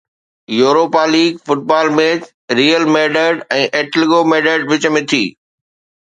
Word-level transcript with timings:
Europa 0.59 1.03
League 1.13 1.33
football 1.49 1.87
match 1.97 2.21
Real 2.59 2.83
Madrid 2.95 3.35
۽ 3.57 3.59
Atletico 3.73 4.19
Madrid 4.31 4.61
وچ 4.71 4.83
۾ 4.97 5.03
ٿي 5.13 5.21